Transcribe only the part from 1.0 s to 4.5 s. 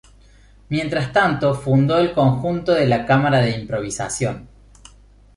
tanto fundó el "Conjunto de la Cámara de Improvisación".